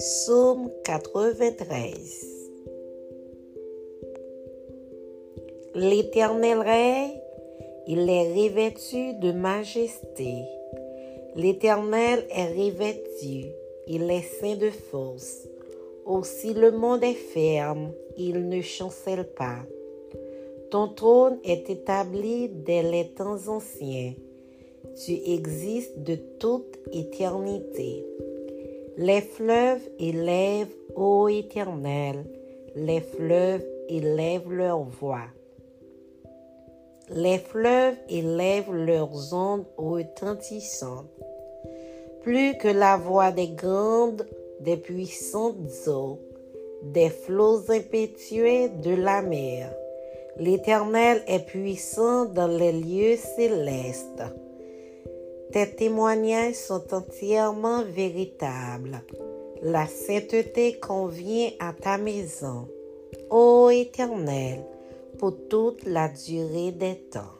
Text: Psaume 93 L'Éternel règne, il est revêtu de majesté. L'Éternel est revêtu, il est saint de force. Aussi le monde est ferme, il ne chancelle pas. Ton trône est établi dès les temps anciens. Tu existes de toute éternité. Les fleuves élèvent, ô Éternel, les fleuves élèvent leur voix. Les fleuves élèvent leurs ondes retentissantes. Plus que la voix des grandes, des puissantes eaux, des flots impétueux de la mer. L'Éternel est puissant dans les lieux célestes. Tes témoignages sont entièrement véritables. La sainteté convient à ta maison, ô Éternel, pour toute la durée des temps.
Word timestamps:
Psaume 0.00 0.70
93 0.86 2.26
L'Éternel 5.74 6.60
règne, 6.60 7.20
il 7.86 8.08
est 8.08 8.32
revêtu 8.32 9.12
de 9.20 9.32
majesté. 9.32 10.36
L'Éternel 11.36 12.24
est 12.30 12.48
revêtu, 12.48 13.48
il 13.88 14.10
est 14.10 14.22
saint 14.40 14.56
de 14.56 14.70
force. 14.70 15.46
Aussi 16.06 16.54
le 16.54 16.70
monde 16.70 17.04
est 17.04 17.12
ferme, 17.34 17.92
il 18.16 18.48
ne 18.48 18.62
chancelle 18.62 19.26
pas. 19.26 19.66
Ton 20.70 20.88
trône 20.88 21.38
est 21.44 21.68
établi 21.68 22.48
dès 22.48 22.82
les 22.82 23.08
temps 23.08 23.48
anciens. 23.48 24.14
Tu 25.04 25.12
existes 25.26 26.02
de 26.02 26.14
toute 26.38 26.78
éternité. 26.90 28.06
Les 28.96 29.20
fleuves 29.20 29.88
élèvent, 29.98 30.74
ô 30.96 31.28
Éternel, 31.28 32.24
les 32.74 33.00
fleuves 33.00 33.64
élèvent 33.88 34.50
leur 34.50 34.82
voix. 34.82 35.28
Les 37.10 37.38
fleuves 37.38 37.96
élèvent 38.08 38.72
leurs 38.72 39.34
ondes 39.34 39.66
retentissantes. 39.76 41.10
Plus 42.22 42.56
que 42.58 42.68
la 42.68 42.96
voix 42.96 43.30
des 43.30 43.48
grandes, 43.48 44.26
des 44.60 44.76
puissantes 44.76 45.88
eaux, 45.88 46.18
des 46.82 47.10
flots 47.10 47.70
impétueux 47.70 48.68
de 48.82 48.94
la 48.94 49.22
mer. 49.22 49.72
L'Éternel 50.36 51.22
est 51.26 51.46
puissant 51.46 52.26
dans 52.26 52.46
les 52.46 52.72
lieux 52.72 53.16
célestes. 53.16 54.22
Tes 55.52 55.74
témoignages 55.74 56.54
sont 56.54 56.94
entièrement 56.94 57.82
véritables. 57.82 59.02
La 59.62 59.86
sainteté 59.86 60.78
convient 60.78 61.50
à 61.58 61.72
ta 61.72 61.98
maison, 61.98 62.68
ô 63.30 63.68
Éternel, 63.68 64.64
pour 65.18 65.34
toute 65.48 65.84
la 65.84 66.08
durée 66.08 66.70
des 66.70 66.96
temps. 67.10 67.39